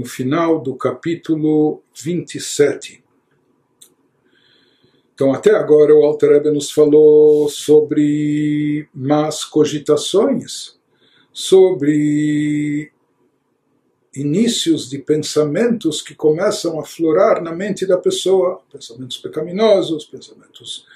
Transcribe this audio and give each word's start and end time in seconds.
no 0.00 0.06
final 0.06 0.62
do 0.62 0.74
capítulo 0.74 1.82
27. 1.94 3.04
Então, 5.12 5.34
até 5.34 5.54
agora, 5.54 5.94
o 5.94 6.02
Alter 6.02 6.36
Ebe 6.36 6.50
nos 6.50 6.70
falou 6.70 7.50
sobre 7.50 8.88
más 8.94 9.44
cogitações, 9.44 10.78
sobre 11.30 12.90
inícios 14.16 14.88
de 14.88 14.98
pensamentos 14.98 16.00
que 16.00 16.14
começam 16.14 16.80
a 16.80 16.84
florar 16.84 17.42
na 17.42 17.54
mente 17.54 17.86
da 17.86 17.98
pessoa, 17.98 18.62
pensamentos 18.72 19.18
pecaminosos, 19.18 20.06
pensamentos 20.06 20.86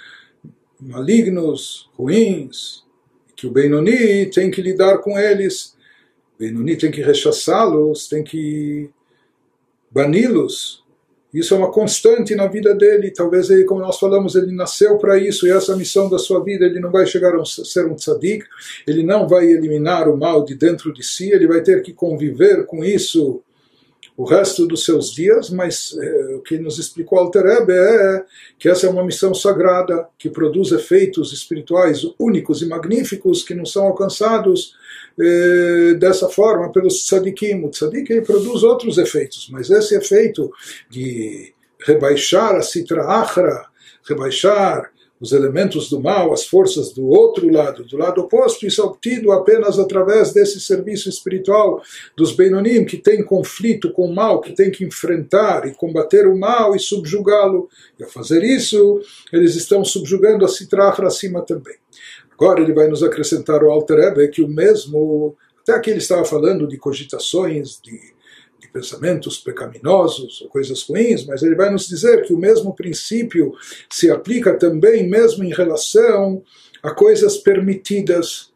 malignos, 0.80 1.90
ruins, 1.94 2.82
que 3.36 3.46
o 3.46 3.50
Benoni 3.50 4.30
tem 4.30 4.50
que 4.50 4.62
lidar 4.62 4.96
com 4.98 5.18
eles, 5.18 5.76
Benoni 6.38 6.76
tem 6.76 6.90
que 6.90 7.02
rechaçá-los, 7.02 8.08
tem 8.08 8.24
que 8.24 8.90
bani-los, 9.90 10.84
isso 11.34 11.52
é 11.52 11.56
uma 11.56 11.72
constante 11.72 12.32
na 12.36 12.46
vida 12.46 12.72
dele. 12.76 13.10
Talvez 13.10 13.50
ele, 13.50 13.64
como 13.64 13.80
nós 13.80 13.98
falamos, 13.98 14.36
ele 14.36 14.52
nasceu 14.52 14.96
para 14.98 15.18
isso 15.18 15.48
e 15.48 15.50
essa 15.50 15.72
é 15.72 15.74
a 15.74 15.78
missão 15.78 16.08
da 16.08 16.16
sua 16.16 16.42
vida. 16.44 16.64
Ele 16.64 16.78
não 16.78 16.92
vai 16.92 17.04
chegar 17.06 17.34
a 17.34 17.44
ser 17.44 17.86
um 17.86 17.96
tzadik, 17.96 18.46
ele 18.86 19.02
não 19.02 19.26
vai 19.26 19.46
eliminar 19.46 20.08
o 20.08 20.16
mal 20.16 20.44
de 20.44 20.54
dentro 20.54 20.92
de 20.92 21.02
si, 21.02 21.32
ele 21.32 21.48
vai 21.48 21.60
ter 21.60 21.82
que 21.82 21.92
conviver 21.92 22.64
com 22.66 22.84
isso 22.84 23.42
o 24.16 24.24
resto 24.24 24.66
dos 24.66 24.84
seus 24.84 25.12
dias, 25.12 25.50
mas 25.50 25.96
é, 26.00 26.34
o 26.36 26.40
que 26.40 26.56
nos 26.56 26.78
explicou 26.78 27.18
Alter 27.18 27.44
é 27.46 28.24
que 28.58 28.68
essa 28.68 28.86
é 28.86 28.90
uma 28.90 29.04
missão 29.04 29.34
sagrada 29.34 30.06
que 30.16 30.30
produz 30.30 30.70
efeitos 30.70 31.32
espirituais 31.32 32.02
únicos 32.18 32.62
e 32.62 32.66
magníficos 32.66 33.42
que 33.42 33.54
não 33.54 33.66
são 33.66 33.86
alcançados 33.86 34.74
eh, 35.18 35.94
dessa 35.94 36.28
forma 36.28 36.72
pelos 36.72 37.04
tzadikim. 37.06 37.64
O 37.64 37.70
tzadik 37.70 38.20
produz 38.22 38.62
outros 38.62 38.98
efeitos, 38.98 39.48
mas 39.50 39.70
esse 39.70 39.96
efeito 39.96 40.50
de 40.90 41.52
rebaixar 41.84 42.56
a 42.56 42.62
citra 42.62 43.04
achra, 43.04 43.66
rebaixar 44.08 44.90
os 45.20 45.32
elementos 45.32 45.88
do 45.88 46.00
mal, 46.00 46.32
as 46.32 46.44
forças 46.44 46.92
do 46.92 47.06
outro 47.06 47.50
lado, 47.50 47.84
do 47.84 47.96
lado 47.96 48.20
oposto, 48.20 48.66
isso 48.66 48.82
é 48.82 48.84
obtido 48.84 49.32
apenas 49.32 49.78
através 49.78 50.32
desse 50.32 50.60
serviço 50.60 51.08
espiritual 51.08 51.82
dos 52.16 52.32
Benonim, 52.32 52.84
que 52.84 52.96
tem 52.96 53.24
conflito 53.24 53.92
com 53.92 54.06
o 54.06 54.14
mal, 54.14 54.40
que 54.40 54.52
tem 54.52 54.70
que 54.70 54.84
enfrentar 54.84 55.66
e 55.66 55.74
combater 55.74 56.26
o 56.26 56.36
mal 56.36 56.74
e 56.74 56.80
subjugá-lo. 56.80 57.68
E 57.98 58.02
ao 58.02 58.10
fazer 58.10 58.42
isso, 58.42 59.00
eles 59.32 59.54
estão 59.54 59.84
subjugando 59.84 60.44
a 60.44 60.48
Citrafra 60.48 61.06
acima 61.06 61.42
também. 61.42 61.76
Agora 62.32 62.60
ele 62.60 62.74
vai 62.74 62.88
nos 62.88 63.02
acrescentar 63.02 63.62
o 63.62 63.70
Alter 63.70 63.98
Ebe, 63.98 64.28
que 64.28 64.42
o 64.42 64.48
mesmo, 64.48 65.36
até 65.62 65.72
aqui 65.72 65.90
ele 65.90 65.98
estava 65.98 66.24
falando 66.24 66.66
de 66.66 66.76
cogitações, 66.76 67.80
de 67.80 68.13
pensamentos 68.74 69.38
pecaminosos 69.38 70.42
ou 70.42 70.48
coisas 70.48 70.82
ruins, 70.82 71.24
mas 71.24 71.44
ele 71.44 71.54
vai 71.54 71.70
nos 71.70 71.86
dizer 71.86 72.24
que 72.24 72.34
o 72.34 72.38
mesmo 72.38 72.74
princípio 72.74 73.54
se 73.88 74.10
aplica 74.10 74.58
também 74.58 75.08
mesmo 75.08 75.44
em 75.44 75.54
relação 75.54 76.42
a 76.82 76.90
coisas 76.90 77.36
permitidas. 77.36 78.52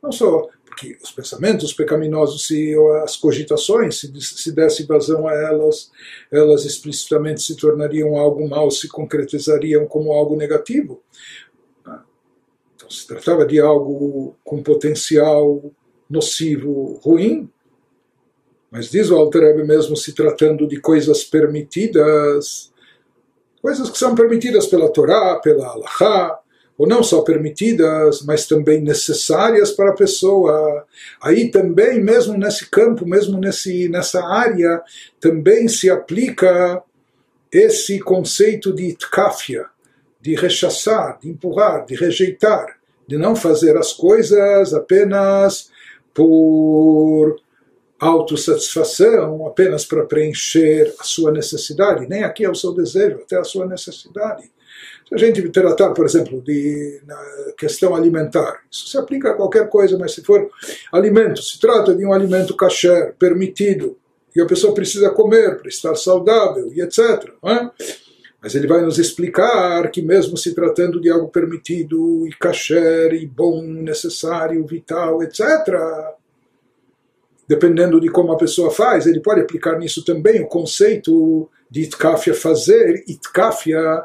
Não 0.00 0.12
só 0.12 0.48
porque 0.64 0.96
os 1.02 1.10
pensamentos 1.10 1.72
pecaminosos, 1.72 2.46
se 2.46 2.76
as 3.02 3.16
cogitações, 3.16 3.98
se, 3.98 4.20
se 4.20 4.52
desse 4.52 4.84
vazão 4.84 5.26
a 5.26 5.34
elas, 5.34 5.90
elas 6.30 6.64
explicitamente 6.64 7.42
se 7.42 7.56
tornariam 7.56 8.16
algo 8.16 8.48
mal, 8.48 8.70
se 8.70 8.86
concretizariam 8.86 9.86
como 9.86 10.12
algo 10.12 10.36
negativo. 10.36 11.02
Então, 12.76 12.88
se 12.88 13.04
tratava 13.04 13.44
de 13.44 13.58
algo 13.58 14.36
com 14.44 14.62
potencial 14.62 15.60
nocivo, 16.08 17.00
ruim, 17.02 17.50
mas 18.76 18.90
diz 18.90 19.10
o 19.10 19.16
Alter 19.16 19.64
mesmo 19.64 19.96
se 19.96 20.12
tratando 20.12 20.68
de 20.68 20.78
coisas 20.78 21.24
permitidas, 21.24 22.70
coisas 23.62 23.88
que 23.88 23.96
são 23.96 24.14
permitidas 24.14 24.66
pela 24.66 24.92
Torá, 24.92 25.40
pela 25.42 25.68
Allahá, 25.68 26.38
ou 26.76 26.86
não 26.86 27.02
só 27.02 27.22
permitidas, 27.22 28.20
mas 28.20 28.46
também 28.46 28.82
necessárias 28.82 29.70
para 29.70 29.92
a 29.92 29.96
pessoa. 29.96 30.84
Aí 31.22 31.50
também, 31.50 32.02
mesmo 32.02 32.36
nesse 32.36 32.68
campo, 32.68 33.06
mesmo 33.06 33.40
nesse, 33.40 33.88
nessa 33.88 34.22
área, 34.22 34.82
também 35.18 35.68
se 35.68 35.88
aplica 35.88 36.82
esse 37.50 37.98
conceito 37.98 38.74
de 38.74 38.88
itkafia, 38.88 39.64
de 40.20 40.34
rechaçar, 40.34 41.18
de 41.18 41.30
empurrar, 41.30 41.86
de 41.86 41.94
rejeitar 41.94 42.76
de 43.06 43.16
não 43.16 43.36
fazer 43.36 43.76
as 43.76 43.92
coisas 43.92 44.74
apenas 44.74 45.70
por 46.12 47.40
autossatisfação, 47.98 49.46
apenas 49.46 49.84
para 49.84 50.04
preencher 50.04 50.94
a 50.98 51.04
sua 51.04 51.32
necessidade, 51.32 52.06
nem 52.08 52.24
aqui 52.24 52.44
é 52.44 52.50
o 52.50 52.54
seu 52.54 52.72
desejo, 52.72 53.20
até 53.22 53.38
a 53.38 53.44
sua 53.44 53.66
necessidade. 53.66 54.50
Se 55.08 55.14
a 55.14 55.18
gente 55.18 55.48
tratar, 55.50 55.90
por 55.90 56.04
exemplo, 56.04 56.42
de 56.42 57.00
questão 57.56 57.94
alimentar, 57.94 58.60
isso 58.70 58.88
se 58.88 58.98
aplica 58.98 59.30
a 59.30 59.34
qualquer 59.34 59.68
coisa, 59.68 59.96
mas 59.96 60.12
se 60.12 60.22
for 60.22 60.50
alimento, 60.92 61.40
se 61.40 61.60
trata 61.60 61.94
de 61.94 62.04
um 62.04 62.12
alimento 62.12 62.56
kasher, 62.56 63.14
permitido, 63.18 63.96
e 64.34 64.40
a 64.40 64.46
pessoa 64.46 64.74
precisa 64.74 65.08
comer 65.10 65.56
para 65.56 65.68
estar 65.68 65.94
saudável 65.94 66.70
e 66.74 66.82
etc. 66.82 66.98
É? 67.44 67.70
Mas 68.42 68.54
ele 68.54 68.66
vai 68.66 68.82
nos 68.82 68.98
explicar 68.98 69.90
que, 69.90 70.02
mesmo 70.02 70.36
se 70.36 70.54
tratando 70.54 71.00
de 71.00 71.08
algo 71.08 71.28
permitido, 71.28 72.26
e 72.26 72.30
kasher, 72.32 73.14
e 73.14 73.26
bom, 73.26 73.62
necessário, 73.62 74.66
vital, 74.66 75.22
etc., 75.22 75.40
dependendo 77.48 78.00
de 78.00 78.08
como 78.08 78.32
a 78.32 78.36
pessoa 78.36 78.70
faz, 78.70 79.06
ele 79.06 79.20
pode 79.20 79.40
aplicar 79.40 79.78
nisso 79.78 80.04
também 80.04 80.42
o 80.42 80.48
conceito 80.48 81.48
de 81.70 81.82
itkafia 81.82 82.34
fazer, 82.34 83.04
itkafia 83.06 84.02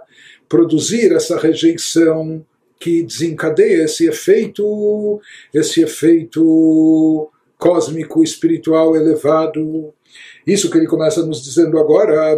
produzir 0.47 1.11
essa 1.13 1.37
rejeição 1.37 2.45
que 2.79 3.03
desencadeia 3.03 3.83
esse 3.83 4.07
efeito, 4.07 5.21
esse 5.53 5.81
efeito 5.81 7.29
cósmico, 7.57 8.23
espiritual 8.23 8.95
elevado. 8.95 9.93
Isso 10.45 10.69
que 10.69 10.77
ele 10.77 10.87
começa 10.87 11.23
nos 11.23 11.43
dizendo 11.43 11.77
agora, 11.77 12.37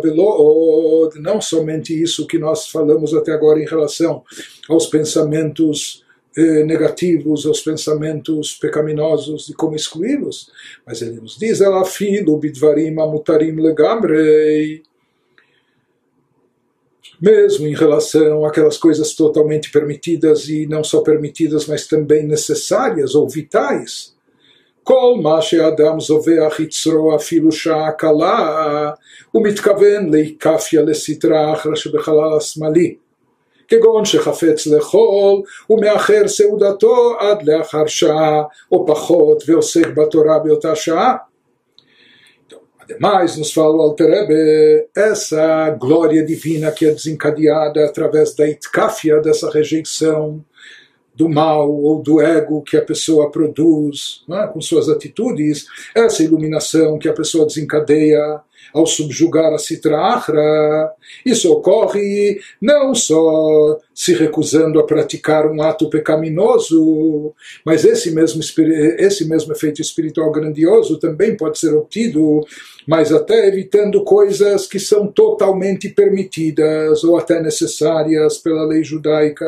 não 1.16 1.40
somente 1.40 2.00
isso 2.00 2.28
que 2.28 2.38
nós 2.38 2.68
falamos 2.68 3.14
até 3.14 3.32
agora 3.32 3.60
em 3.60 3.66
relação 3.66 4.22
aos 4.68 4.86
pensamentos 4.88 6.03
eh, 6.37 6.65
negativos, 6.65 7.47
aos 7.47 7.61
pensamentos 7.61 8.55
pecaminosos 8.55 9.49
e 9.49 9.55
como 9.55 9.75
excluí-los, 9.75 10.51
mas 10.87 11.03
ele 11.03 11.21
nos 11.21 11.37
diz, 11.39 11.61
ela 11.61 11.85
filo 11.85 12.39
bidvarim 12.39 13.01
amutarim 13.01 13.57
legamrei, 13.61 14.83
mesmo 17.21 17.67
em 17.67 17.75
relação 17.75 18.45
àquelas 18.45 18.77
coisas 18.77 19.15
totalmente 19.15 19.73
permitidas 19.73 20.49
e 20.49 20.67
não 20.67 20.85
só 20.85 21.01
permitidas, 21.01 21.67
mas 21.67 21.87
também 21.87 22.25
necessárias 22.25 23.15
ou 23.15 23.29
vitais, 23.29 24.17
כל 24.89 25.15
מה 25.23 25.43
שאדם 25.43 26.01
זובח 26.01 26.61
יצרו 26.61 27.17
אפילו 27.17 27.53
שעה 27.53 27.93
קלה, 27.93 28.91
הוא 29.31 29.47
מתכוון 29.47 30.11
להיקפיה 30.11 30.83
לסטרה 30.83 31.53
אחרא 31.53 31.75
שבחלל 31.75 32.37
השמאלי. 32.37 32.95
כגון 33.69 34.05
שחפץ 34.05 34.67
לאכול 34.67 35.43
ומאחר 35.71 36.29
סעודתו 36.29 37.17
עד 37.19 37.43
לאחר 37.43 37.87
שעה 37.87 38.43
או 38.73 38.87
פחות 38.87 39.43
ועוסק 39.47 39.87
בתורה 39.87 40.39
באותה 40.39 40.77
שעה. 40.77 41.17
Ademais, 42.91 43.37
nos 43.37 43.53
fala 43.53 43.77
o 43.77 43.83
Alterebe, 43.83 44.89
essa 44.97 45.69
glória 45.79 46.25
divina 46.25 46.73
que 46.73 46.87
é 46.87 46.91
desencadeada 46.91 47.85
através 47.85 48.35
da 48.35 48.49
itkafia, 48.49 49.21
dessa 49.21 49.51
rejeição 49.51 50.43
do 51.15 51.29
mal 51.29 51.71
ou 51.71 52.01
do 52.01 52.19
ego 52.19 52.63
que 52.63 52.79
a 52.79 52.83
pessoa 52.83 53.31
produz 53.31 54.25
é? 54.31 54.47
com 54.47 54.61
suas 54.63 54.89
atitudes, 54.89 55.67
essa 55.95 56.23
iluminação 56.23 56.99
que 56.99 57.11
a 57.11 57.13
pessoa 57.13 57.45
desencadeia 57.45 58.41
ao 58.74 58.86
subjugar 58.86 59.54
a 59.54 59.58
Sitra 59.58 59.98
Achra, 59.98 60.92
isso 61.26 61.52
ocorre 61.52 62.40
não 62.62 62.94
só 62.94 63.80
se 63.94 64.14
recusando 64.14 64.80
a 64.80 64.86
praticar 64.86 65.46
um 65.48 65.62
ato 65.62 65.90
pecaminoso, 65.90 67.34
mas 67.66 67.86
esse 67.86 68.12
mesmo, 68.12 68.42
esse 68.98 69.28
mesmo 69.28 69.54
efeito 69.54 69.82
espiritual 69.82 70.32
grandioso 70.32 71.00
também 71.00 71.36
pode 71.36 71.60
ser 71.60 71.74
obtido, 71.74 72.42
mas 72.88 73.12
até 73.12 73.48
evitando 73.48 74.04
coisas 74.04 74.68
que 74.68 74.80
são 74.80 75.08
totalmente 75.08 75.90
permitidas 75.90 77.04
ou 77.04 77.18
até 77.18 77.42
necessárias 77.42 78.38
pela 78.38 78.66
lei 78.66 78.84
judaica. 78.84 79.46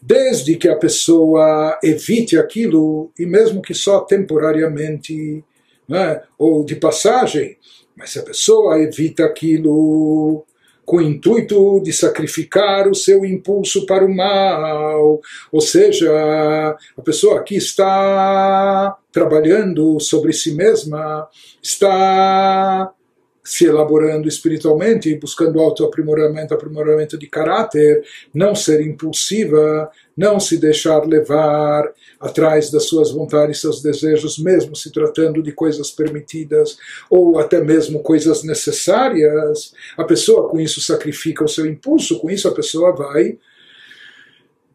Desde 0.00 0.56
que 0.56 0.68
a 0.68 0.76
pessoa 0.76 1.78
evite 1.82 2.38
aquilo, 2.38 3.10
e 3.18 3.26
mesmo 3.26 3.60
que 3.60 3.74
só 3.74 4.00
temporariamente, 4.00 5.44
né, 5.86 6.22
ou 6.38 6.64
de 6.64 6.76
passagem, 6.76 7.58
mas 8.00 8.10
se 8.10 8.18
a 8.18 8.22
pessoa 8.22 8.80
evita 8.80 9.24
aquilo 9.24 10.44
com 10.90 10.96
o 10.96 11.02
intuito 11.02 11.80
de 11.84 11.92
sacrificar 11.92 12.88
o 12.88 12.94
seu 12.96 13.24
impulso 13.24 13.86
para 13.86 14.04
o 14.04 14.12
mal. 14.12 15.20
Ou 15.52 15.60
seja, 15.60 16.10
a 16.98 17.02
pessoa 17.02 17.38
aqui 17.38 17.54
está 17.54 18.96
trabalhando 19.12 20.00
sobre 20.00 20.32
si 20.32 20.52
mesma, 20.52 21.28
está 21.62 22.90
se 23.42 23.64
elaborando 23.64 24.28
espiritualmente, 24.28 25.14
buscando 25.16 25.60
autoaprimoramento, 25.60 26.54
aprimoramento 26.54 27.18
de 27.18 27.26
caráter, 27.26 28.04
não 28.34 28.54
ser 28.54 28.80
impulsiva, 28.80 29.90
não 30.16 30.38
se 30.38 30.58
deixar 30.58 31.06
levar 31.06 31.90
atrás 32.20 32.70
das 32.70 32.84
suas 32.84 33.10
vontades, 33.10 33.60
seus 33.60 33.82
desejos, 33.82 34.38
mesmo 34.38 34.76
se 34.76 34.92
tratando 34.92 35.42
de 35.42 35.52
coisas 35.52 35.90
permitidas 35.90 36.76
ou 37.08 37.38
até 37.38 37.62
mesmo 37.62 38.02
coisas 38.02 38.42
necessárias. 38.44 39.72
A 39.96 40.04
pessoa 40.04 40.48
com 40.48 40.60
isso 40.60 40.80
sacrifica 40.80 41.44
o 41.44 41.48
seu 41.48 41.66
impulso, 41.66 42.20
com 42.20 42.30
isso 42.30 42.46
a 42.46 42.54
pessoa 42.54 42.94
vai 42.94 43.38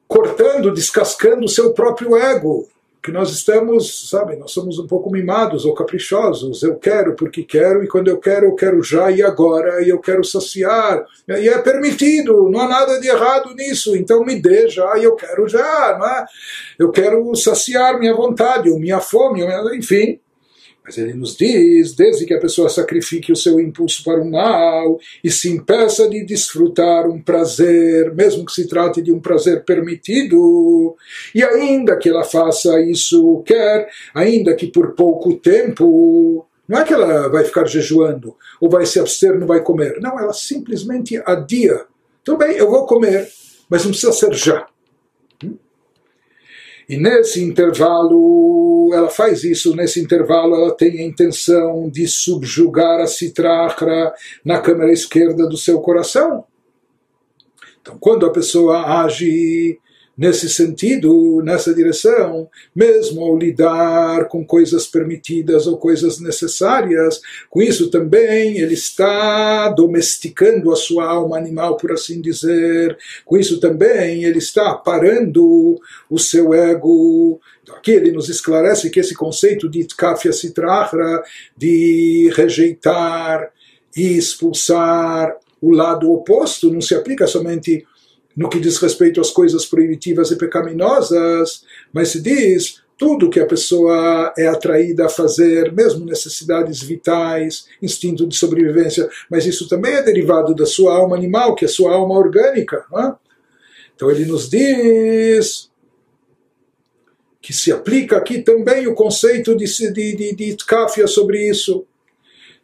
cortando, 0.08 0.74
descascando 0.74 1.46
o 1.46 1.50
seu 1.50 1.74
próprio 1.74 2.16
ego 2.16 2.68
que 3.06 3.12
nós 3.12 3.30
estamos, 3.30 4.10
sabe, 4.10 4.36
nós 4.36 4.50
somos 4.50 4.80
um 4.80 4.88
pouco 4.88 5.12
mimados 5.12 5.64
ou 5.64 5.76
caprichosos. 5.76 6.64
Eu 6.64 6.76
quero 6.76 7.16
porque 7.16 7.44
quero, 7.44 7.84
e 7.84 7.88
quando 7.88 8.08
eu 8.08 8.18
quero, 8.18 8.48
eu 8.48 8.56
quero 8.56 8.82
já 8.82 9.12
e 9.12 9.22
agora, 9.22 9.80
e 9.84 9.90
eu 9.90 10.00
quero 10.00 10.24
saciar. 10.24 11.06
E 11.28 11.48
é 11.48 11.60
permitido, 11.60 12.50
não 12.50 12.62
há 12.62 12.68
nada 12.68 13.00
de 13.00 13.08
errado 13.08 13.54
nisso, 13.54 13.96
então 13.96 14.26
me 14.26 14.42
dê 14.42 14.68
já 14.68 14.98
e 14.98 15.04
eu 15.04 15.16
quero 15.16 15.48
já, 15.48 15.96
não 16.00 16.08
é? 16.08 16.26
Eu 16.80 16.90
quero 16.90 17.36
saciar 17.36 18.00
minha 18.00 18.16
vontade, 18.16 18.72
ou 18.72 18.80
minha 18.80 19.00
fome, 19.00 19.44
enfim. 19.78 20.20
Mas 20.86 21.00
ele 21.00 21.16
nos 21.16 21.36
diz, 21.36 21.96
desde 21.96 22.26
que 22.26 22.34
a 22.36 22.40
pessoa 22.40 22.70
sacrifique 22.70 23.32
o 23.32 23.36
seu 23.36 23.60
impulso 23.60 24.04
para 24.04 24.22
o 24.22 24.30
mal 24.30 25.00
e 25.24 25.32
se 25.32 25.50
impeça 25.50 26.08
de 26.08 26.24
desfrutar 26.24 27.10
um 27.10 27.20
prazer, 27.20 28.14
mesmo 28.14 28.46
que 28.46 28.52
se 28.52 28.68
trate 28.68 29.02
de 29.02 29.12
um 29.12 29.20
prazer 29.20 29.64
permitido, 29.64 30.96
e 31.34 31.44
ainda 31.44 31.98
que 31.98 32.08
ela 32.08 32.24
faça 32.24 32.80
isso 32.82 33.42
quer, 33.48 33.90
ainda 34.14 34.54
que 34.54 34.68
por 34.68 34.94
pouco 34.94 35.34
tempo, 35.34 36.46
não 36.68 36.80
é 36.80 36.84
que 36.84 36.94
ela 36.94 37.30
vai 37.30 37.44
ficar 37.44 37.66
jejuando 37.66 38.36
ou 38.62 38.70
vai 38.70 38.86
se 38.86 39.00
abster, 39.00 39.40
não 39.40 39.48
vai 39.48 39.62
comer. 39.62 40.00
Não, 40.00 40.20
ela 40.20 40.34
simplesmente 40.34 41.20
adia. 41.26 41.84
Tudo 42.24 42.38
bem, 42.38 42.58
eu 42.58 42.70
vou 42.70 42.86
comer, 42.86 43.28
mas 43.68 43.84
não 43.84 43.90
precisa 43.90 44.14
ser 44.14 44.34
já. 44.34 44.68
E 46.88 46.98
nesse 46.98 47.44
intervalo, 47.44 48.92
ela 48.94 49.10
faz 49.10 49.44
isso, 49.44 49.76
nesse 49.76 50.00
intervalo 50.00 50.56
ela 50.56 50.76
tem 50.76 51.00
a 51.00 51.06
intenção 51.06 51.90
de 51.90 52.08
subjugar 52.08 53.00
a 53.00 53.08
citrahra 53.08 54.14
na 54.44 54.60
câmara 54.60 54.92
esquerda 54.92 55.48
do 55.48 55.58
seu 55.58 55.80
coração. 55.80 56.46
Então, 57.82 57.98
quando 58.00 58.26
a 58.26 58.32
pessoa 58.32 59.02
age 59.04 59.80
nesse 60.18 60.48
sentido, 60.50 61.42
nessa 61.44 61.74
direção, 61.74 62.50
mesmo 62.74 63.22
ao 63.24 63.38
lidar 63.38 64.28
com 64.28 64.46
coisas 64.46 64.88
permitidas 64.88 65.68
ou 65.68 65.78
coisas 65.78 66.20
necessárias, 66.20 67.20
com 67.50 67.62
isso 67.62 67.90
também 67.90 68.58
ele 68.58 68.74
está 68.74 69.70
domesticando 69.70 70.72
a 70.72 70.76
sua 70.76 71.06
alma 71.06 71.38
animal, 71.38 71.76
por 71.76 71.92
assim 71.92 72.22
dizer, 72.22 72.98
com 73.26 73.38
isso 73.38 73.60
também 73.60 74.24
ele 74.24 74.40
está 74.40 74.74
parando 74.74 75.80
o 76.10 76.18
seu 76.18 76.54
ego. 76.54 77.40
Aqui 77.76 77.92
ele 77.92 78.12
nos 78.12 78.30
esclarece 78.30 78.90
que 78.90 79.00
esse 79.00 79.16
conceito 79.16 79.68
de 79.68 79.86
tkafia 79.86 80.32
citrahra, 80.32 81.24
de 81.58 82.32
rejeitar 82.36 83.52
e 83.96 84.18
expulsar 84.18 85.36
o 85.62 85.72
lado 85.72 86.12
oposto, 86.12 86.72
não 86.72 86.82
se 86.82 86.94
aplica 86.94 87.26
somente 87.26 87.86
no 88.36 88.50
que 88.50 88.60
diz 88.60 88.78
respeito 88.78 89.22
às 89.22 89.30
coisas 89.30 89.66
proibitivas 89.66 90.30
e 90.32 90.36
pecaminosas, 90.36 91.64
mas 91.94 92.10
se 92.10 92.22
diz 92.22 92.84
tudo 92.98 93.30
que 93.30 93.40
a 93.40 93.46
pessoa 93.46 94.34
é 94.38 94.48
atraída 94.48 95.06
a 95.06 95.10
fazer, 95.10 95.72
mesmo 95.74 96.06
necessidades 96.06 96.82
vitais, 96.82 97.68
instinto 97.82 98.26
de 98.26 98.36
sobrevivência, 98.36 99.10
mas 99.30 99.46
isso 99.46 99.68
também 99.68 99.94
é 99.94 100.02
derivado 100.02 100.56
da 100.56 100.66
sua 100.66 100.96
alma 100.96 101.16
animal, 101.16 101.56
que 101.56 101.66
é 101.66 101.68
a 101.68 101.72
sua 101.72 101.94
alma 101.94 102.18
orgânica. 102.18 102.86
É? 102.98 103.14
Então 103.96 104.10
ele 104.10 104.26
nos 104.26 104.50
diz 104.50 105.70
que 107.42 107.54
se 107.54 107.72
aplica 107.72 108.18
aqui 108.18 108.42
também 108.42 108.88
o 108.88 108.96
conceito 108.96 109.56
de, 109.56 109.66
de, 109.66 110.16
de, 110.16 110.36
de 110.36 110.56
tkafia 110.56 111.06
sobre 111.06 111.48
isso. 111.48 111.86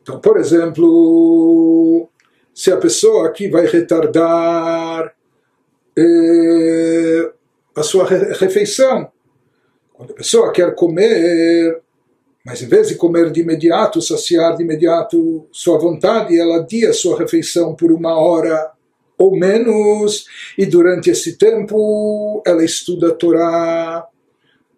Então, 0.02 0.20
por 0.20 0.38
exemplo, 0.38 2.10
se 2.54 2.72
a 2.72 2.78
pessoa 2.78 3.28
aqui 3.28 3.48
vai 3.48 3.68
retardar 3.68 5.14
eh, 5.98 7.32
a 7.76 7.84
sua 7.84 8.06
refeição. 8.06 9.12
Quando 9.94 10.12
a 10.12 10.16
pessoa 10.16 10.52
quer 10.52 10.74
comer, 10.76 11.82
mas 12.46 12.62
em 12.62 12.68
vez 12.68 12.90
de 12.90 12.96
comer 12.96 13.32
de 13.32 13.42
imediato, 13.42 14.02
saciar 14.02 14.56
de 14.56 14.64
imediato 14.64 15.48
sua 15.52 15.78
vontade, 15.78 16.40
ela 16.40 16.58
adia 16.58 16.94
sua 16.94 17.18
refeição 17.18 17.76
por 17.76 17.92
uma 17.92 18.16
hora 18.16 18.72
ou 19.18 19.38
menos, 19.38 20.26
e 20.58 20.66
durante 20.66 21.12
esse 21.12 21.38
tempo 21.38 22.42
ela 22.44 22.66
estuda 22.66 23.10
a 23.10 23.14
Torá, 23.14 24.08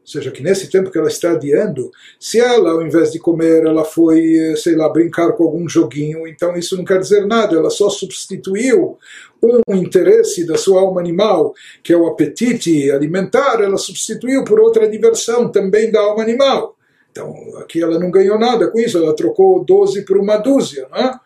ou 0.03 0.07
seja, 0.07 0.31
que 0.31 0.43
nesse 0.43 0.69
tempo 0.69 0.91
que 0.91 0.97
ela 0.97 1.07
está 1.07 1.31
adiando, 1.31 1.89
se 2.19 2.37
ela, 2.37 2.71
ao 2.71 2.85
invés 2.85 3.13
de 3.13 3.19
comer, 3.19 3.65
ela 3.65 3.85
foi, 3.85 4.37
eh, 4.37 4.55
sei 4.57 4.75
lá, 4.75 4.89
brincar 4.89 5.31
com 5.31 5.45
algum 5.45 5.67
joguinho, 5.67 6.27
então 6.27 6.57
isso 6.57 6.75
não 6.75 6.83
quer 6.83 6.99
dizer 6.99 7.25
nada, 7.25 7.55
ela 7.55 7.69
só 7.69 7.89
substituiu 7.89 8.97
um 9.41 9.75
interesse 9.75 10.45
da 10.45 10.57
sua 10.57 10.81
alma 10.81 10.99
animal, 10.99 11.53
que 11.81 11.93
é 11.93 11.97
o 11.97 12.05
apetite 12.05 12.91
alimentar, 12.91 13.61
ela 13.61 13.77
substituiu 13.77 14.43
por 14.43 14.59
outra 14.59 14.89
diversão 14.89 15.49
também 15.49 15.89
da 15.89 16.01
alma 16.01 16.21
animal. 16.21 16.75
Então, 17.09 17.33
aqui 17.59 17.81
ela 17.81 17.97
não 17.97 18.11
ganhou 18.11 18.37
nada 18.37 18.69
com 18.69 18.79
isso, 18.79 18.97
ela 18.97 19.15
trocou 19.15 19.63
12 19.63 20.03
por 20.03 20.17
uma 20.17 20.35
dúzia, 20.35 20.85
não 20.91 20.97
é? 20.97 21.19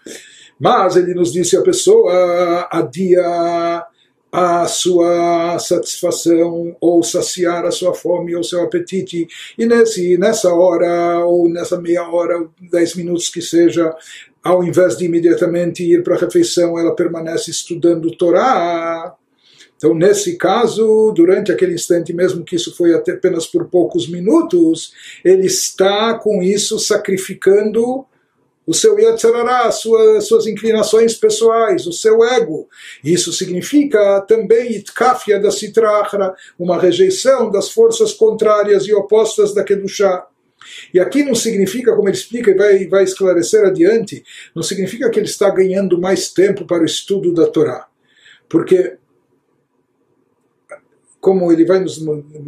Mas 0.59 0.95
ele 0.95 1.15
nos 1.15 1.33
disse 1.33 1.57
a 1.57 1.61
pessoa 1.61 2.67
adia 2.71 3.85
a 4.31 4.67
sua 4.67 5.57
satisfação 5.59 6.75
ou 6.81 7.01
saciar 7.01 7.65
a 7.65 7.71
sua 7.71 7.93
fome 7.93 8.35
ou 8.35 8.43
seu 8.43 8.61
apetite. 8.61 9.27
E 9.57 9.65
nesse 9.65 10.17
nessa 10.17 10.53
hora 10.53 11.25
ou 11.25 11.49
nessa 11.49 11.79
meia 11.79 12.07
hora 12.07 12.47
dez 12.69 12.95
minutos 12.95 13.29
que 13.29 13.41
seja 13.41 13.93
ao 14.43 14.63
invés 14.63 14.97
de 14.97 15.05
imediatamente 15.05 15.83
ir 15.83 16.03
para 16.03 16.15
a 16.15 16.19
refeição 16.19 16.77
ela 16.77 16.95
permanece 16.95 17.51
estudando 17.51 18.15
Torá. 18.15 19.15
Então 19.77 19.93
nesse 19.93 20.35
caso 20.37 21.11
durante 21.15 21.51
aquele 21.51 21.73
instante 21.73 22.13
mesmo 22.13 22.43
que 22.43 22.55
isso 22.55 22.75
foi 22.75 22.93
até 22.93 23.13
apenas 23.13 23.47
por 23.47 23.65
poucos 23.65 24.09
minutos 24.09 24.93
ele 25.23 25.47
está 25.47 26.15
com 26.15 26.43
isso 26.43 26.77
sacrificando 26.79 28.05
o 28.67 28.73
seu 28.73 28.99
Yetzirará, 28.99 29.71
suas, 29.71 30.27
suas 30.27 30.45
inclinações 30.45 31.15
pessoais, 31.15 31.87
o 31.87 31.93
seu 31.93 32.21
ego. 32.21 32.67
Isso 33.01 33.31
significa 33.31 34.19
também 34.27 34.73
Itkafia 34.73 35.39
da 35.39 35.49
Sitrahra, 35.49 36.35
uma 36.59 36.77
rejeição 36.77 37.49
das 37.49 37.71
forças 37.71 38.13
contrárias 38.13 38.85
e 38.85 38.93
opostas 38.93 39.53
da 39.53 39.63
Kedushá. 39.63 40.27
E 40.93 40.99
aqui 40.99 41.23
não 41.23 41.33
significa, 41.33 41.95
como 41.95 42.09
ele 42.09 42.17
explica 42.17 42.51
e 42.51 42.55
vai, 42.55 42.87
vai 42.87 43.03
esclarecer 43.05 43.65
adiante, 43.65 44.21
não 44.53 44.61
significa 44.61 45.09
que 45.09 45.17
ele 45.17 45.27
está 45.27 45.49
ganhando 45.49 45.97
mais 45.99 46.27
tempo 46.33 46.65
para 46.65 46.83
o 46.83 46.85
estudo 46.85 47.33
da 47.33 47.47
Torá. 47.47 47.87
Porque 48.49 48.97
como 51.27 51.51
ele 51.51 51.65
vai 51.65 51.81
nos 51.81 52.01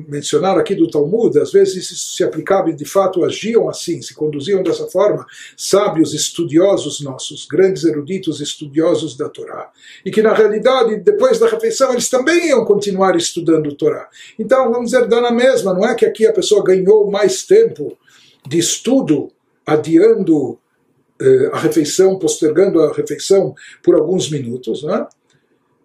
mencionar 0.08 0.58
aqui 0.58 0.74
do 0.74 0.90
Talmud, 0.90 1.38
às 1.38 1.52
vezes 1.52 1.92
isso 1.92 2.16
se 2.16 2.24
aplicava 2.24 2.70
e 2.70 2.74
de 2.74 2.86
fato 2.86 3.26
agiam 3.26 3.68
assim, 3.68 4.02
se 4.02 4.14
conduziam 4.14 4.64
dessa 4.64 4.88
forma, 4.88 5.28
sábios 5.58 6.14
estudiosos 6.14 7.02
nossos, 7.02 7.46
grandes 7.46 7.84
eruditos 7.84 8.40
estudiosos 8.40 9.18
da 9.18 9.28
Torá, 9.28 9.70
e 10.06 10.10
que 10.10 10.22
na 10.22 10.34
realidade, 10.34 10.96
depois 10.96 11.38
da 11.38 11.50
refeição, 11.50 11.92
eles 11.92 12.10
também 12.10 12.48
iam 12.48 12.64
continuar 12.64 13.18
estudando 13.18 13.70
a 13.70 13.76
Torá. 13.76 14.08
Então, 14.40 14.72
vamos 14.72 14.92
dizer, 14.92 15.10
dá 15.10 15.20
na 15.20 15.32
mesma, 15.32 15.74
não 15.74 15.86
é 15.86 15.94
que 15.94 16.06
aqui 16.06 16.26
a 16.26 16.32
pessoa 16.32 16.64
ganhou 16.64 17.12
mais 17.12 17.44
tempo 17.44 17.98
de 18.48 18.60
estudo, 18.60 19.30
adiando 19.68 20.58
eh, 21.22 21.50
a 21.52 21.60
refeição, 21.60 22.18
postergando 22.18 22.82
a 22.82 22.94
refeição 22.94 23.54
por 23.84 23.96
alguns 23.96 24.32
minutos, 24.32 24.84
não 24.84 24.96
é? 24.96 25.08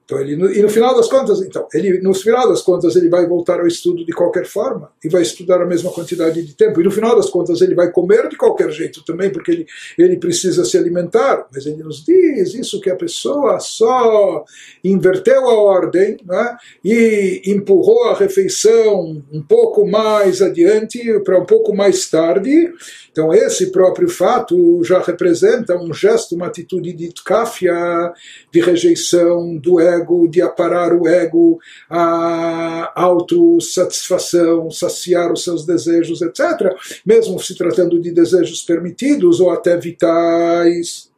Então 0.04 0.20
ele, 0.20 0.32
e 0.34 0.61
no 0.61 0.68
final 0.68 0.94
das 0.94 1.08
contas, 1.08 1.40
então, 1.40 1.66
ele, 1.73 1.99
no 2.00 2.12
final 2.12 2.46
das 2.46 2.61
contas, 2.61 2.94
ele 2.94 3.08
vai 3.08 3.26
voltar 3.26 3.58
ao 3.58 3.66
estudo 3.66 4.04
de 4.04 4.12
qualquer 4.12 4.44
forma 4.44 4.90
e 5.02 5.08
vai 5.08 5.23
estudar 5.23 5.62
a 5.62 5.66
mesma 5.66 5.90
quantidade 5.90 6.42
de 6.42 6.54
tempo. 6.54 6.78
E 6.78 6.84
no 6.84 6.90
final 6.90 7.16
das 7.16 7.30
contas, 7.30 7.62
ele 7.62 7.75
vai 7.75 7.90
comer 7.90 8.28
de 8.28 8.37
qualquer 8.37 8.70
jeito 8.70 9.02
também, 9.02 9.30
porque 9.30 9.50
ele, 9.50 9.66
ele 9.99 10.16
precisa 10.18 10.62
se 10.64 10.76
alimentar. 10.76 11.46
Mas 11.50 11.64
ele 11.64 11.82
nos 11.82 12.04
diz 12.04 12.52
isso 12.52 12.80
que 12.82 12.90
a 12.90 12.96
pessoa 12.96 13.58
só 13.61 14.44
inverteu 14.82 15.49
a 15.49 15.54
ordem 15.54 16.18
né, 16.26 16.56
e 16.84 17.40
empurrou 17.46 18.04
a 18.04 18.14
refeição 18.14 19.23
um 19.32 19.42
pouco 19.42 19.87
mais 19.87 20.42
adiante, 20.42 21.18
para 21.20 21.40
um 21.40 21.46
pouco 21.46 21.75
mais 21.75 22.11
tarde. 22.11 22.70
Então, 23.11 23.32
esse 23.32 23.70
próprio 23.70 24.08
fato 24.08 24.84
já 24.84 25.00
representa 25.00 25.78
um 25.78 25.94
gesto, 25.94 26.34
uma 26.34 26.49
atitude 26.49 26.92
de 26.92 27.08
tkafia, 27.11 28.12
de 28.52 28.61
rejeição 28.61 29.56
do 29.56 29.80
ego 29.80 29.93
ego, 29.93 30.29
de 30.29 30.41
aparar 30.41 30.93
o 30.93 31.05
ego, 31.05 31.59
a 31.89 32.93
autossatisfação, 32.95 34.71
saciar 34.71 35.33
os 35.33 35.43
seus 35.43 35.65
desejos, 35.65 36.21
etc., 36.21 36.74
mesmo 37.05 37.38
se 37.41 37.57
tratando 37.57 38.00
de 38.00 38.09
desejos 38.12 38.63
permitidos 38.63 39.41
ou 39.41 39.50
até 39.51 39.75
vitais. 39.75 41.09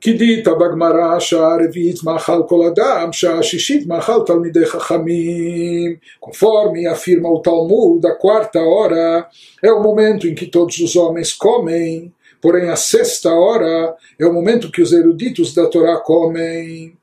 כי 0.00 0.12
דית 0.12 0.48
בגמרא 0.48 1.20
שהרביעית 1.20 2.04
מאכל 2.04 2.42
כל 2.48 2.66
אדם, 2.66 3.12
שהשישית 3.12 3.86
מאכל 3.86 4.22
תלמידי 4.26 4.66
חכמים. 4.66 5.96
Conforme 6.20 6.86
afirma 6.86 7.28
o 7.28 7.40
Talmud, 7.40 8.06
a 8.06 8.14
quarta 8.14 8.60
hora 8.60 9.26
é 9.62 9.70
o 9.72 9.82
momento 9.82 10.26
em 10.26 10.34
que 10.34 10.46
todos 10.46 10.78
os 10.78 10.96
homens 10.96 11.32
comem, 11.32 12.12
porém 12.41 12.69
a 12.69 12.75
sexta 12.75 13.31
hora 13.31 13.95
é 14.19 14.25
o 14.25 14.33
momento 14.33 14.71
que 14.71 14.81
os 14.81 14.91
eruditos 14.91 15.53
da 15.53 15.67
Torá 15.67 15.97
comem 15.97 16.97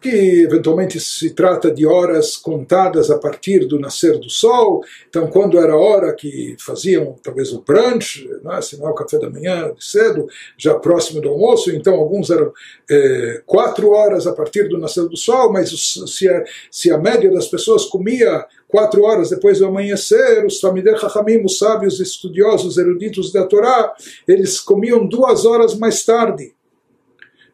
que 0.00 0.42
eventualmente 0.42 0.98
se 0.98 1.30
trata 1.30 1.70
de 1.70 1.86
horas 1.86 2.36
contadas 2.36 3.10
a 3.10 3.18
partir 3.18 3.66
do 3.66 3.78
nascer 3.78 4.18
do 4.18 4.30
sol. 4.30 4.82
Então, 5.08 5.26
quando 5.28 5.58
era 5.58 5.72
a 5.72 5.78
hora 5.78 6.14
que 6.14 6.56
faziam 6.58 7.16
talvez 7.22 7.52
o 7.52 7.60
brunch, 7.60 8.28
né, 8.42 8.60
se 8.62 8.78
não 8.78 8.88
é 8.88 8.90
o 8.90 8.94
café 8.94 9.18
da 9.18 9.28
manhã 9.28 9.72
de 9.72 9.84
cedo, 9.84 10.26
já 10.56 10.74
próximo 10.74 11.20
do 11.20 11.28
almoço, 11.28 11.70
então 11.70 11.94
alguns 11.94 12.30
eram 12.30 12.52
é, 12.90 13.42
quatro 13.44 13.90
horas 13.90 14.26
a 14.26 14.32
partir 14.32 14.68
do 14.68 14.78
nascer 14.78 15.06
do 15.06 15.16
sol, 15.16 15.52
mas 15.52 15.70
se 15.70 16.28
a, 16.28 16.44
se 16.70 16.90
a 16.90 16.98
média 16.98 17.30
das 17.30 17.48
pessoas 17.48 17.84
comia 17.84 18.46
quatro 18.66 19.02
horas 19.02 19.30
depois 19.30 19.58
do 19.58 19.66
amanhecer, 19.66 20.46
os 20.46 20.60
Tamider 20.60 20.98
Chachamim, 20.98 21.44
os 21.44 21.58
sábios 21.58 22.00
estudiosos 22.00 22.78
eruditos 22.78 23.32
da 23.32 23.44
Torá, 23.44 23.92
eles 24.26 24.60
comiam 24.60 25.06
duas 25.06 25.44
horas 25.44 25.74
mais 25.74 26.04
tarde. 26.04 26.54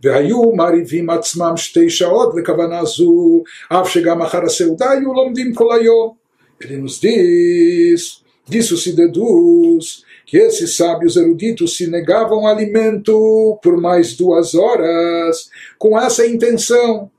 והיו 0.03 0.51
מעריבים 0.51 1.09
עצמם 1.09 1.57
שתי 1.57 1.89
שעות 1.89 2.33
לכוונה 2.35 2.85
זו, 2.85 3.43
אף 3.69 3.89
שגם 3.89 4.21
אחר 4.21 4.43
הסעודה 4.45 4.91
היו 4.91 5.13
לומדים 5.13 5.53
כל 5.53 5.75
היום. 5.79 6.21
Ele 6.63 6.77
nos 6.77 7.01
diz, 7.01 8.21
disso 8.47 8.77
se 8.77 8.93
deduz, 8.93 10.03
que 10.25 10.37
esses 10.37 10.77
sábios 10.77 11.17
eruditos 11.17 11.75
se 11.75 11.87
negavam 11.87 12.45
alimento 12.45 13.59
por 13.63 13.75
mais 13.77 14.15
duas 14.15 14.53
horas, 14.53 15.49
com 15.79 15.99
essa 15.99 16.25
intenção 16.25 17.09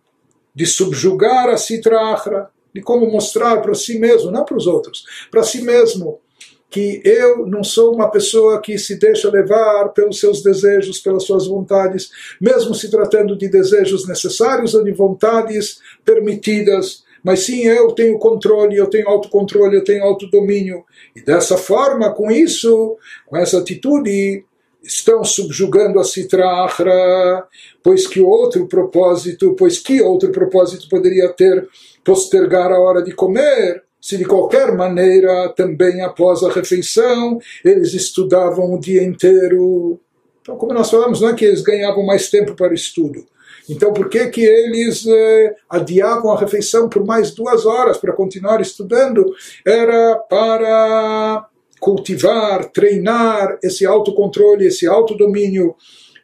de 0.55 0.65
subjugar 0.65 1.49
a 1.49 1.57
citrahra, 1.57 2.51
de 2.75 2.81
como 2.81 3.11
mostrar 3.11 3.61
para 3.61 3.75
si 3.75 3.99
mesmo, 3.99 4.31
não 4.31 4.45
para 4.45 4.57
os 4.57 4.67
outros, 4.67 5.05
para 5.31 5.43
si 5.43 5.63
mesmo, 5.63 6.21
que 6.70 7.02
eu 7.06 7.46
não 7.48 7.64
sou 7.64 7.94
uma 7.94 8.12
pessoa 8.12 8.62
que 8.62 8.78
se 8.78 9.00
deixa 9.00 9.30
levar 9.30 9.90
pelos 9.90 10.20
seus 10.20 10.44
desejos, 10.44 11.00
pelas 11.00 11.24
suas 11.24 11.48
vontades, 11.48 12.10
mesmo 12.42 12.76
se 12.76 12.92
tratando 12.92 13.38
de 13.38 13.48
desejos 13.48 14.08
necessários 14.08 14.74
ou 14.74 14.84
de 14.84 14.92
vontades 14.92 15.80
permitidas, 16.04 17.04
mas 17.24 17.42
sim 17.42 17.64
eu 17.64 17.92
tenho 17.92 18.20
controle, 18.20 18.76
eu 18.76 18.88
tenho 18.88 19.08
autocontrole, 19.08 19.78
eu 19.78 19.84
tenho 19.84 20.04
autodomínio. 20.04 20.84
E 21.16 21.22
dessa 21.22 21.58
forma, 21.58 22.14
com 22.14 22.30
isso, 22.30 22.98
com 23.26 23.38
essa 23.38 23.60
atitude, 23.60 24.46
estão 24.84 25.24
subjugando 25.24 26.00
a 26.00 26.04
citrahra, 26.04 27.46
pois 27.84 28.08
que 28.08 28.22
outro 28.22 28.68
propósito, 28.68 29.56
pois 29.58 29.80
que 29.80 30.02
outro 30.02 30.32
propósito 30.32 30.88
poderia 30.90 31.30
ter 31.30 31.68
postergar 32.04 32.72
a 32.72 32.80
hora 32.80 33.04
de 33.04 33.14
comer, 33.14 33.84
se 34.08 34.16
de 34.16 34.24
qualquer 34.24 34.74
maneira, 34.74 35.50
também 35.50 36.02
após 36.02 36.42
a 36.42 36.50
refeição, 36.50 37.42
eles 37.62 37.94
estudavam 37.94 38.74
o 38.74 38.80
dia 38.80 39.04
inteiro. 39.04 40.00
Então, 40.42 40.56
como 40.56 40.74
nós 40.74 40.90
falamos, 40.90 41.20
não 41.20 41.28
é 41.28 41.34
que 41.36 41.44
eles 41.44 41.62
ganhavam 41.62 42.06
mais 42.06 42.30
tempo 42.30 42.56
para 42.56 42.72
o 42.72 42.74
estudo. 42.74 43.26
Então, 43.70 43.92
por 43.92 44.08
que, 44.08 44.28
que 44.28 44.40
eles 44.40 45.06
eh, 45.06 45.56
adiavam 45.70 46.32
a 46.32 46.40
refeição 46.40 46.88
por 46.88 47.06
mais 47.06 47.32
duas 47.32 47.66
horas 47.66 47.98
para 47.98 48.14
continuar 48.14 48.62
estudando? 48.62 49.26
Era 49.66 50.16
para 50.16 51.46
cultivar, 51.78 52.72
treinar 52.72 53.60
esse 53.62 53.86
autocontrole, 53.86 54.68
esse 54.68 54.88
autodomínio, 54.88 55.76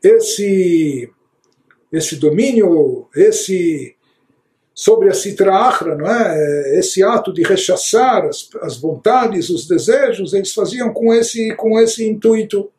esse, 0.01 1.11
esse 1.91 2.15
domínio, 2.15 3.09
esse 3.13 3.93
sobre 4.82 5.08
a 5.08 5.14
Sitra 5.14 5.54
Achra, 5.54 5.96
não 5.96 6.06
é? 6.06 6.78
Esse 6.78 7.02
ato 7.02 7.32
de 7.32 7.42
rechaçar 7.42 8.25
as, 8.26 8.48
as 8.62 8.76
vontades, 8.76 9.50
os 9.50 9.66
desejos, 9.66 10.32
eles 10.32 10.54
faziam 10.54 10.92
com 10.92 11.12
esse, 11.12 11.52
com 11.56 11.80
esse 11.80 12.08
intuito. 12.08 12.70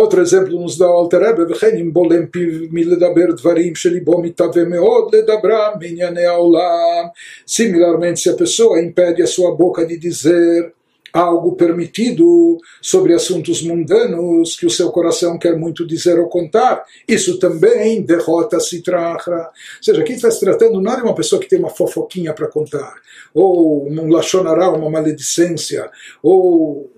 outro 0.00 0.22
exemplo 0.22 0.58
nos 0.58 0.78
dá 0.78 0.86
o 0.86 0.92
Alter 0.92 1.20
Rebbe, 1.20 1.52
וכן 1.52 1.76
אם 1.76 1.92
בולם 1.92 2.26
פיו 2.26 2.48
מלדבר 2.70 3.32
דברים 3.36 3.74
שליבו 3.74 4.22
מתהווה 4.22 4.64
מאוד 4.64 5.14
לדברם 5.14 5.72
בענייני 5.78 6.24
העולם. 6.24 7.06
Similarmente, 7.46 8.20
se 8.20 8.30
a 8.30 8.34
pessoa 8.34 8.80
impede 8.80 9.22
a 9.22 9.26
sua 9.26 9.54
boca 9.54 9.86
de 9.86 9.98
dizer 9.98 10.72
algo 11.17 11.55
permitido 11.55 12.57
sobre 12.81 13.13
assuntos 13.13 13.61
mundanos 13.61 14.55
que 14.55 14.65
o 14.65 14.69
seu 14.69 14.91
coração 14.91 15.37
quer 15.37 15.57
muito 15.57 15.85
dizer 15.85 16.19
ou 16.19 16.29
contar. 16.29 16.83
Isso 17.07 17.39
também 17.39 18.01
derrota 18.01 18.57
a 18.57 18.59
Citrahra. 18.59 19.37
Ou 19.47 19.83
seja, 19.83 20.01
aqui 20.01 20.13
está 20.13 20.29
se 20.29 20.39
tratando 20.39 20.79
não 20.79 20.95
de 20.95 21.01
uma 21.01 21.15
pessoa 21.15 21.41
que 21.41 21.49
tem 21.49 21.59
uma 21.59 21.69
fofoquinha 21.69 22.33
para 22.33 22.47
contar, 22.47 22.95
ou 23.33 23.89
um 23.89 24.07
lachonará, 24.09 24.69
uma 24.69 24.89
maledicência, 24.89 25.89
ou 26.21 26.91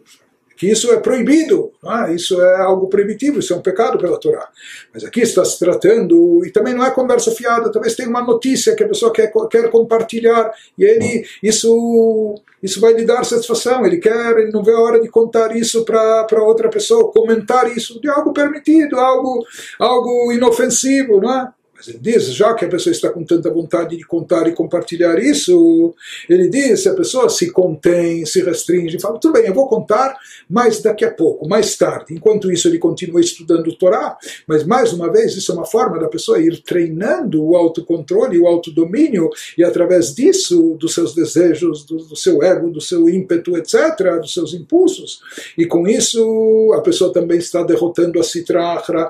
que 0.60 0.70
isso 0.70 0.92
é 0.92 1.00
proibido, 1.00 1.72
é? 1.86 2.13
isso 2.13 2.39
é 2.42 2.58
algo 2.58 2.88
proibitivo, 2.88 3.39
isso 3.39 3.54
é 3.54 3.56
um 3.56 3.62
pecado 3.62 3.98
pela 3.98 4.20
Torá. 4.20 4.50
Mas 4.94 5.06
aqui 5.06 5.22
está 5.22 5.46
se 5.46 5.58
tratando, 5.58 6.46
e 6.46 6.51
também 6.51 6.74
não 6.74 6.86
é 6.86 6.92
conversa 6.92 7.32
fiada, 7.32 7.72
talvez 7.72 7.96
tenha 7.96 8.10
uma 8.10 8.22
notícia 8.22 8.75
que 8.75 8.84
a 8.84 8.88
pessoa 8.89 9.13
quer, 9.13 9.32
quer 9.50 9.70
compartilhar, 9.72 10.51
e 10.78 10.84
ele, 10.84 11.25
isso, 11.42 12.36
isso 12.62 12.82
vai 12.82 12.92
lhe 12.92 13.06
dar 13.06 13.24
satisfação, 13.24 13.86
ele 13.86 14.00
quer, 14.00 14.38
ele 14.38 14.51
não 14.51 14.62
vê 14.62 14.74
a 14.74 14.82
hora 14.82 15.00
de 15.00 15.08
contar 15.08 15.56
isso 15.56 15.86
para 15.86 16.44
outra 16.44 16.68
pessoa, 16.68 17.10
comentar 17.10 17.72
isso 17.72 18.01
de 18.01 18.10
algo 18.10 18.34
permitido, 18.34 19.00
algo, 19.00 19.46
algo 19.80 20.30
inofensivo, 20.34 21.22
não 21.22 21.34
é? 21.34 21.54
Ele 21.88 22.00
diz, 22.00 22.34
já 22.34 22.54
que 22.54 22.66
a 22.66 22.70
pessoa 22.70 22.92
está 22.92 23.10
com 23.10 23.24
tanta 23.24 23.50
vontade 23.50 23.96
de 23.96 24.06
contar 24.06 24.48
e 24.48 24.54
compartilhar 24.54 25.20
isso, 25.20 25.94
ele 26.30 26.50
diz, 26.50 26.82
se 26.82 26.90
a 26.90 26.94
pessoa 26.94 27.30
se 27.30 27.52
contém, 27.52 28.26
se 28.26 28.42
restringe, 28.42 29.00
fala, 29.00 29.20
tudo 29.20 29.34
bem, 29.34 29.46
eu 29.46 29.54
vou 29.54 29.68
contar, 29.68 30.18
mas 30.50 30.82
daqui 30.82 31.06
a 31.06 31.12
pouco, 31.12 31.48
mais 31.48 31.78
tarde. 31.78 32.14
Enquanto 32.14 32.52
isso, 32.52 32.68
ele 32.68 32.80
continua 32.80 33.22
estudando 33.22 33.68
o 33.68 33.76
Torá, 33.76 34.18
mas 34.48 34.64
mais 34.64 34.94
uma 34.94 35.12
vez, 35.12 35.36
isso 35.36 35.52
é 35.52 35.56
uma 35.56 35.66
forma 35.66 36.00
da 36.00 36.08
pessoa 36.08 36.40
ir 36.40 36.62
treinando 36.62 37.44
o 37.44 37.56
autocontrole, 37.56 38.40
o 38.40 38.48
autodomínio, 38.48 39.30
e 39.58 39.64
através 39.64 40.14
disso, 40.14 40.76
dos 40.80 40.94
seus 40.94 41.14
desejos, 41.14 41.86
do, 41.86 41.98
do 41.98 42.16
seu 42.16 42.44
ego, 42.44 42.70
do 42.70 42.82
seu 42.82 43.10
ímpeto, 43.10 43.58
etc., 43.58 44.20
dos 44.20 44.34
seus 44.34 44.54
impulsos. 44.54 45.22
E 45.58 45.66
com 45.66 45.88
isso, 45.88 46.74
a 46.76 46.82
pessoa 46.82 47.14
também 47.14 47.38
está 47.38 47.64
derrotando 47.64 48.20
a 48.20 48.24
citrahra, 48.24 49.10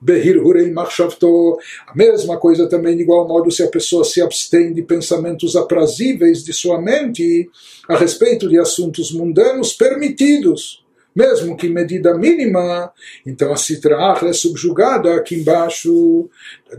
Behirhurei 0.00 0.70
Machshavto. 0.70 1.58
A 1.86 1.94
mesma 1.94 2.38
coisa 2.38 2.68
também, 2.68 2.96
de 2.96 3.02
igual 3.02 3.28
modo, 3.28 3.50
se 3.50 3.62
a 3.62 3.68
pessoa 3.68 4.04
se 4.04 4.20
abstém 4.20 4.72
de 4.72 4.82
pensamentos 4.82 5.56
aprazíveis 5.56 6.42
de 6.44 6.52
sua 6.52 6.80
mente 6.80 7.50
a 7.88 7.96
respeito 7.96 8.48
de 8.48 8.58
assuntos 8.58 9.12
mundanos 9.12 9.72
permitidos 9.72 10.79
mesmo 11.14 11.56
que 11.56 11.66
em 11.66 11.72
medida 11.72 12.14
mínima, 12.14 12.92
então 13.26 13.52
a 13.52 13.54
Achra 13.54 14.28
é 14.28 14.32
subjugada 14.32 15.14
aqui 15.14 15.36
embaixo. 15.36 16.28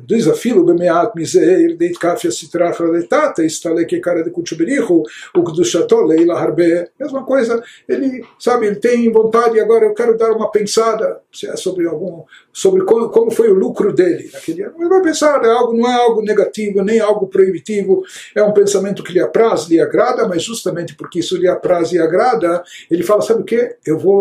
Diz 0.06 0.28
a 0.28 0.34
filo 0.34 0.64
bemeat 0.64 1.14
miseir 1.16 1.76
deit 1.76 2.00
kafia 2.00 2.32
Sitra 2.32 2.70
Achra 2.70 2.90
letata 2.90 3.44
istale 3.44 3.86
que 3.86 4.00
cara 4.00 4.24
de 4.24 4.30
kuchuberichu 4.30 5.04
o 5.36 5.44
kdushato 5.44 6.02
leila 6.02 6.40
harbe. 6.40 6.88
Mesma 7.00 7.24
coisa, 7.26 7.62
ele 7.88 8.24
sabe, 8.40 8.68
ele 8.68 8.78
tem 8.78 9.12
vontade 9.12 9.60
agora 9.60 9.86
eu 9.86 9.94
quero 9.94 10.18
dar 10.18 10.32
uma 10.32 10.50
pensada 10.50 11.22
se 11.32 11.48
é 11.48 11.56
sobre 11.56 11.88
algum 11.88 12.24
sobre 12.54 12.84
como, 12.84 13.10
como 13.10 13.32
foi 13.32 13.50
o 13.50 13.54
lucro 13.54 13.94
dele 13.94 14.30
naquele 14.34 14.58
dia. 14.58 14.72
Ele 14.78 14.90
vai 14.90 15.02
pensar, 15.02 15.44
é 15.44 15.50
algo, 15.50 15.74
não 15.74 15.90
é 15.90 15.94
algo 15.94 16.22
negativo, 16.22 16.84
nem 16.84 17.00
algo 17.00 17.28
proibitivo, 17.28 18.04
é 18.36 18.44
um 18.44 18.52
pensamento 18.52 19.04
que 19.04 19.14
lhe 19.14 19.20
apraz, 19.20 19.68
lhe 19.68 19.80
agrada, 19.80 20.28
mas 20.28 20.44
justamente 20.44 20.96
porque 20.96 21.20
isso 21.20 21.38
lhe 21.38 21.48
apraz 21.48 21.92
e 21.92 22.00
agrada, 22.00 22.64
ele 22.90 23.04
fala, 23.04 23.22
sabe 23.22 23.42
o 23.42 23.46
que? 23.46 23.76
Eu 23.86 23.98
vou 23.98 24.21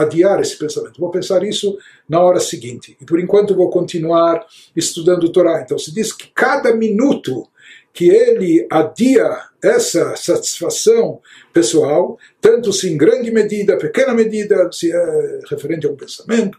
adiar 0.00 0.40
esse 0.40 0.56
pensamento. 0.56 1.00
Vou 1.00 1.10
pensar 1.10 1.42
isso 1.44 1.78
na 2.08 2.20
hora 2.20 2.40
seguinte. 2.40 2.96
E 3.00 3.04
por 3.04 3.20
enquanto 3.20 3.54
vou 3.54 3.70
continuar 3.70 4.44
estudando 4.74 5.24
o 5.24 5.32
Torá. 5.32 5.62
Então 5.62 5.78
se 5.78 5.92
diz 5.92 6.12
que 6.12 6.30
cada 6.34 6.74
minuto 6.74 7.46
que 7.92 8.08
ele 8.08 8.66
adia 8.70 9.28
essa 9.62 10.14
satisfação 10.16 11.20
pessoal, 11.52 12.18
tanto 12.40 12.72
se 12.72 12.88
em 12.88 12.96
grande 12.96 13.30
medida, 13.30 13.76
pequena 13.76 14.14
medida, 14.14 14.70
se 14.72 14.92
é 14.92 15.40
referente 15.50 15.86
a 15.86 15.90
um 15.90 15.96
pensamento, 15.96 16.58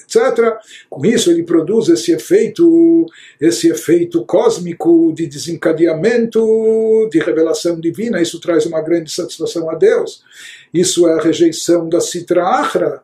etc. 0.00 0.56
Com 0.88 1.04
isso 1.04 1.30
ele 1.30 1.42
produz 1.42 1.88
esse 1.88 2.12
efeito, 2.12 3.06
esse 3.40 3.68
efeito 3.68 4.24
cósmico 4.24 5.12
de 5.14 5.26
desencadeamento, 5.26 7.08
de 7.10 7.18
revelação 7.18 7.80
divina. 7.80 8.20
Isso 8.20 8.40
traz 8.40 8.66
uma 8.66 8.80
grande 8.80 9.10
satisfação 9.10 9.70
a 9.70 9.74
Deus. 9.74 10.22
Isso 10.72 11.08
é 11.08 11.14
a 11.14 11.22
rejeição 11.22 11.88
da 11.88 12.00
Sitra 12.00 12.44
Achra, 12.44 13.02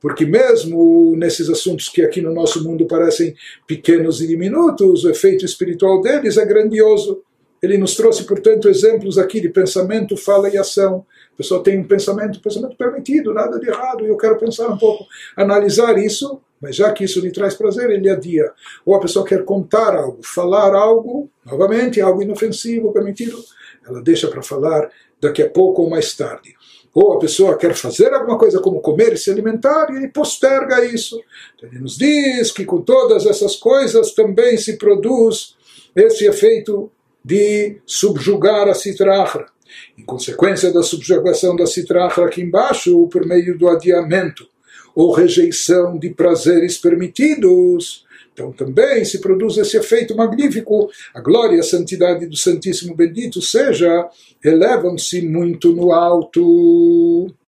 porque 0.00 0.26
mesmo 0.26 1.14
nesses 1.16 1.48
assuntos 1.48 1.88
que 1.88 2.02
aqui 2.02 2.20
no 2.20 2.32
nosso 2.32 2.62
mundo 2.62 2.86
parecem 2.86 3.34
pequenos 3.66 4.20
e 4.20 4.26
diminutos, 4.26 5.04
o 5.04 5.10
efeito 5.10 5.44
espiritual 5.44 6.00
deles 6.00 6.36
é 6.36 6.44
grandioso. 6.44 7.22
Ele 7.62 7.78
nos 7.78 7.96
trouxe, 7.96 8.24
portanto, 8.24 8.68
exemplos 8.68 9.16
aqui 9.16 9.40
de 9.40 9.48
pensamento, 9.48 10.14
fala 10.16 10.50
e 10.50 10.58
ação. 10.58 11.06
A 11.34 11.36
pessoa 11.36 11.62
tem 11.62 11.78
um 11.78 11.84
pensamento, 11.84 12.40
pensamento 12.40 12.76
permitido, 12.76 13.34
nada 13.34 13.58
de 13.58 13.68
errado, 13.68 14.04
e 14.04 14.08
eu 14.08 14.16
quero 14.16 14.38
pensar 14.38 14.68
um 14.68 14.78
pouco, 14.78 15.04
analisar 15.36 15.98
isso, 15.98 16.40
mas 16.60 16.76
já 16.76 16.92
que 16.92 17.04
isso 17.04 17.20
lhe 17.20 17.32
traz 17.32 17.54
prazer, 17.54 17.90
ele 17.90 18.08
adia. 18.08 18.52
Ou 18.86 18.94
a 18.94 19.00
pessoa 19.00 19.26
quer 19.26 19.44
contar 19.44 19.96
algo, 19.96 20.20
falar 20.22 20.72
algo, 20.74 21.28
novamente, 21.44 22.00
algo 22.00 22.22
inofensivo, 22.22 22.92
permitido, 22.92 23.36
ela 23.86 24.00
deixa 24.00 24.28
para 24.28 24.42
falar 24.42 24.88
daqui 25.20 25.42
a 25.42 25.50
pouco 25.50 25.82
ou 25.82 25.90
mais 25.90 26.14
tarde. 26.14 26.54
Ou 26.94 27.14
a 27.14 27.18
pessoa 27.18 27.58
quer 27.58 27.74
fazer 27.74 28.14
alguma 28.14 28.38
coisa 28.38 28.60
como 28.60 28.80
comer 28.80 29.14
e 29.14 29.16
se 29.16 29.28
alimentar, 29.28 29.88
e 29.90 29.96
ele 29.96 30.08
posterga 30.08 30.84
isso. 30.84 31.20
Então, 31.56 31.68
ele 31.68 31.80
nos 31.80 31.98
diz 31.98 32.52
que 32.52 32.64
com 32.64 32.80
todas 32.80 33.26
essas 33.26 33.56
coisas 33.56 34.14
também 34.14 34.56
se 34.56 34.78
produz 34.78 35.56
esse 35.96 36.24
efeito 36.26 36.90
de 37.24 37.78
subjugar 37.84 38.68
a 38.68 38.74
citrahra. 38.74 39.46
Em 39.98 40.04
consequência 40.04 40.72
da 40.72 40.82
subjugação 40.82 41.56
da 41.56 41.66
citrahra 41.66 42.26
aqui 42.26 42.42
embaixo, 42.42 43.08
por 43.08 43.26
meio 43.26 43.56
do 43.58 43.68
adiamento 43.68 44.46
ou 44.94 45.12
rejeição 45.12 45.98
de 45.98 46.10
prazeres 46.10 46.78
permitidos, 46.78 48.04
então 48.34 48.52
também 48.52 49.04
se 49.04 49.20
produz 49.20 49.56
esse 49.56 49.76
efeito 49.76 50.16
magnífico. 50.16 50.90
A 51.14 51.20
glória 51.20 51.56
e 51.56 51.60
a 51.60 51.64
santidade 51.64 52.26
do 52.26 52.36
Santíssimo 52.36 52.94
Bendito 52.94 53.40
seja, 53.40 54.08
elevam-se 54.44 55.22
muito 55.22 55.72
no 55.72 55.92
alto. 55.92 57.32